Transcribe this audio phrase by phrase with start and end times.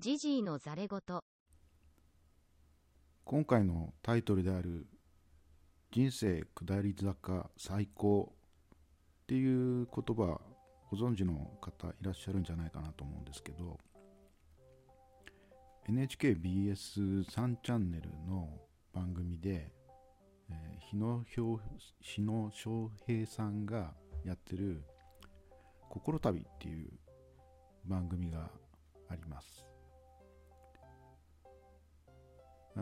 [0.00, 1.20] ジジイのざれ言。
[3.22, 4.86] 今回のタイトルである
[5.92, 8.32] 「人生下り坂最高」
[8.72, 10.40] っていう言葉
[10.90, 13.78] ご存知の方いらっしゃるんじゃないかなと思うんですけど
[15.86, 17.24] NHKBS3
[17.62, 18.58] チャンネルの
[18.94, 19.70] 番組で、
[20.48, 21.22] えー、日野
[22.00, 23.92] 日野翔平さんが
[24.24, 24.82] やってる
[25.90, 26.90] 「心旅」っていう
[27.84, 28.50] 番組が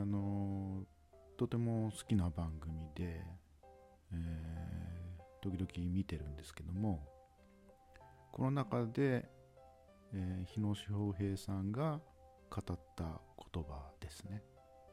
[0.00, 0.84] あの
[1.36, 3.20] とても好きな番組で、
[4.12, 7.04] えー、時々見てるんですけども
[8.30, 9.28] この中で、
[10.14, 11.98] えー、日野翔平さんが
[12.48, 13.20] 語った
[13.52, 14.40] 言葉ですね。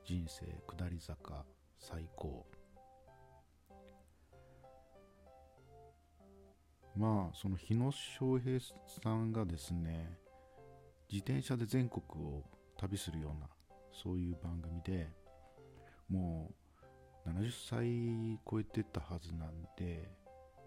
[0.03, 1.45] 人生下り坂
[1.79, 2.47] 最高。
[6.97, 8.59] まあその日野翔平
[9.03, 10.17] さんがですね
[11.11, 12.43] 自転車で全国を
[12.77, 13.47] 旅するような
[14.03, 15.09] そういう番組で
[16.09, 16.51] も
[17.25, 20.11] う70歳超えてたはずなんで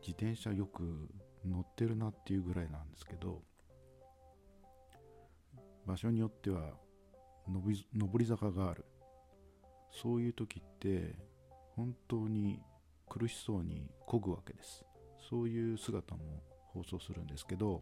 [0.00, 1.08] 自転車よく
[1.44, 3.42] 乗ってるなっていうぐらいなんですけど
[5.86, 6.72] 場所によっては
[7.46, 8.84] 上り坂がある。
[9.90, 11.16] そういう時って
[11.74, 12.60] 本当に
[13.08, 14.84] 苦しそうに漕ぐわけです。
[15.30, 16.42] そういう姿も
[16.74, 17.80] 放送するんですけど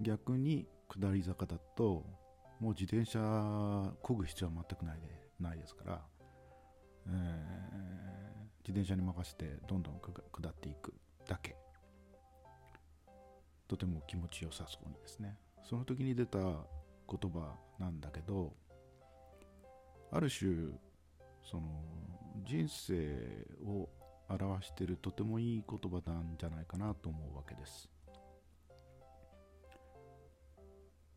[0.00, 2.04] 逆に下り坂だと
[2.60, 3.18] もう自転車
[4.02, 6.00] 漕ぐ必要は全くないでないですから、
[7.06, 7.14] えー、
[8.66, 10.92] 自転車に任せてどんどん下っていく
[11.26, 11.56] だけ。
[13.68, 15.36] とても気持ちよさそうにですね。
[15.62, 16.58] その時に出た言
[17.30, 18.54] 葉なんだけど
[20.10, 20.72] ある種
[21.44, 21.62] その
[22.46, 23.88] 人生を
[24.28, 27.88] 表してるとてもいい言葉なんじゃないかなと思うわけです。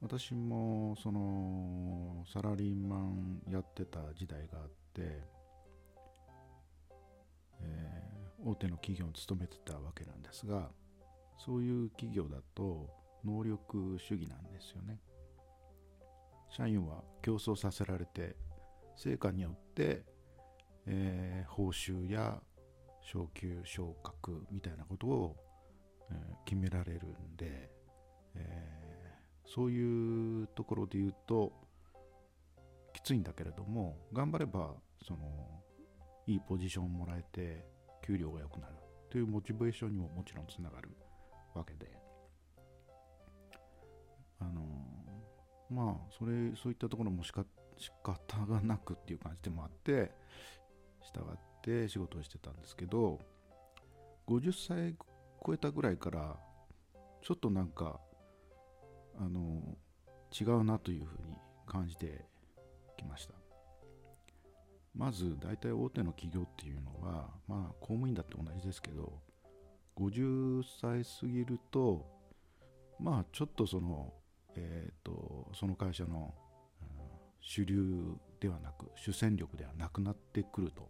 [0.02, 5.22] 私もそのサラリーマンやってた時代があって、
[7.62, 10.70] えー、大手の企業に勤めてたわけなんですが
[11.38, 12.90] そういう企業だと
[13.24, 15.00] 能力主義なんですよね。
[16.50, 18.36] 社員は競争させられて
[18.98, 20.04] 成果によって、
[20.86, 22.40] えー、報酬や
[23.02, 25.38] 昇給昇格みたいなことを、
[26.12, 27.70] えー、決められるんで、
[28.36, 28.81] えー、
[29.54, 31.52] そういうところで言うと
[32.94, 34.74] きついんだけれども頑張れば
[35.06, 35.20] その
[36.26, 37.66] いいポジションをもらえて
[38.06, 38.76] 給料が良くなる。
[39.10, 40.90] というモチベーションにももちろんつながる
[41.54, 41.92] わけで。
[44.40, 44.62] あの
[45.70, 47.46] まあそれそういったところもしか
[47.78, 50.12] 仕方がなくっていう感じでもあって
[51.02, 53.20] 従って仕事をしてたんですけど
[54.28, 54.96] 50歳
[55.46, 56.38] 超えたぐらいから
[57.22, 58.00] ちょっとなんか
[59.20, 59.78] あの
[60.40, 61.36] 違うなというふうに
[61.68, 62.26] 感じて
[62.98, 63.34] きました。
[64.94, 69.22] まず大体大手の企業っていうのはまあ公務員だって同じですけど
[69.96, 72.06] 50歳過ぎると
[73.00, 74.14] まあちょっとその
[74.56, 76.34] えっ、ー、とその会社の、
[76.82, 76.88] うん、
[77.40, 80.90] 主流ではなく主戦力ではなくなってくると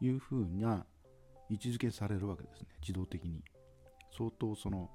[0.00, 0.86] いうふうな
[1.50, 2.68] 位置づけされるわけですね。
[2.80, 3.42] 自動的に。
[4.16, 4.90] 相当その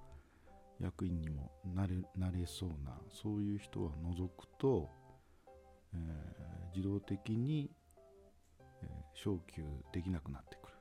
[0.79, 4.89] 役員にもなれなれそうなそういう人は除くと、
[5.93, 7.69] えー、自動的に、
[8.81, 10.75] えー、昇給できなくなってくる。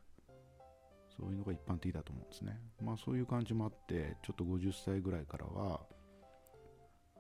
[1.19, 2.61] そういうのが一般的だと思うんですね。
[2.81, 5.81] まあそういう感じもあってちょっと50歳ぐらいからは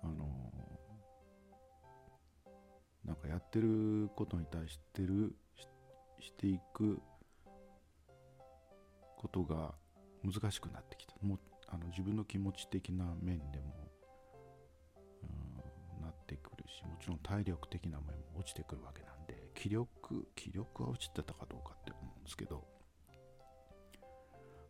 [0.05, 0.53] あの
[3.05, 5.35] なんかやってることに対してる
[6.21, 7.01] していく
[9.17, 9.75] ことが
[10.23, 11.15] 難しくなってきた。
[11.23, 13.91] もあの自分の気持ち的な面でも、
[15.23, 22.65] うん、なってくるしもちろん体力的な面も落ちてくるわけなんで気力気力は落ちてたかどうかって思うんですけど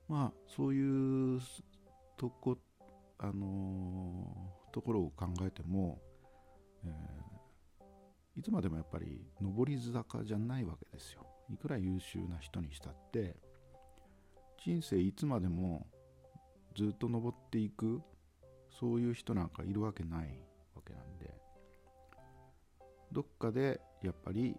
[0.08, 1.40] まあそういう
[2.16, 2.58] とこ
[3.20, 6.00] あのー、ところを考えても、
[6.84, 11.26] えー、いつまでもやっぱり上り坂じゃないわけですよ。
[11.50, 13.36] いくら優秀な人にしたって
[14.62, 15.86] 人生いつまでも
[16.74, 18.00] ずっと登っていく
[18.70, 20.40] そういう人なんかいるわけない
[20.74, 21.34] わけなんで
[23.12, 24.56] どっかでやっぱり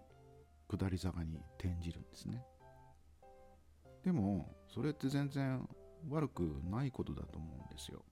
[0.68, 2.44] 下り坂に転じるんですね。
[4.04, 5.66] でもそれって全然
[6.08, 8.04] 悪くないことだと思うんですよ。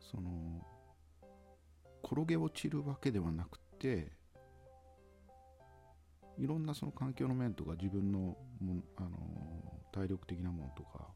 [0.00, 0.66] その
[2.02, 4.10] 転げ落ちるわけではなくて
[6.38, 8.36] いろんなその環境の面とか自分の
[8.96, 9.08] あの
[9.92, 11.08] 体力的なものとか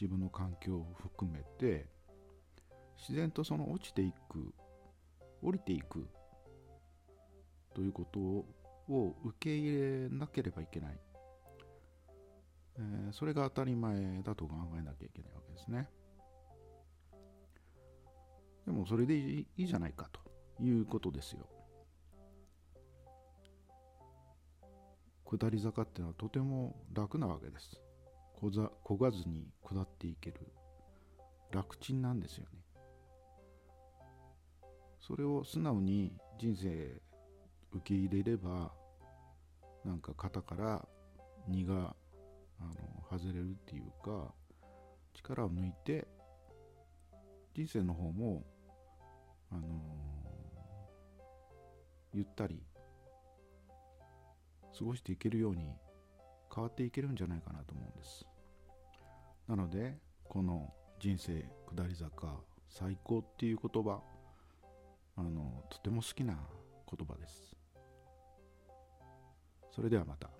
[0.00, 1.86] 自分の環境を含めて
[2.98, 4.54] 自然とその落ちていく
[5.42, 6.06] 降りていく
[7.74, 10.98] ということを受け入れなければいけない、
[12.78, 15.88] えー、それが当たり前だと考えなきゃいけないわけですね。
[18.64, 21.46] でもそれでいいじゃないかということですよ。
[25.24, 27.80] 下り坂っていうのはとても楽なわけです。
[28.40, 30.36] こがずに下っていける。
[31.50, 32.66] 楽ちんなんですよね。
[35.00, 37.00] それを素直に人生
[37.72, 38.72] 受け入れれば
[39.84, 40.86] なんか肩から
[41.46, 41.94] 荷が
[42.60, 42.74] あの
[43.10, 44.34] 外れるっていうか
[45.14, 46.06] 力を抜いて
[47.54, 48.44] 人生の方も
[49.52, 49.66] あのー、
[52.14, 52.60] ゆったり
[54.76, 55.70] 過ごしていけるように
[56.56, 58.26] 変わっていけるんじゃないかなと思うんです
[59.46, 61.44] なのでこの人生
[61.74, 62.34] 下り坂
[62.70, 64.00] 最高っていう言葉
[65.18, 66.34] あのとても好きな
[66.90, 67.54] 言葉です
[69.70, 70.30] それではまた。